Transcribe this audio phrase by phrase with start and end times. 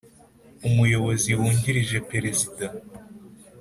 [0.67, 2.65] Umuyobozi wungirije perezida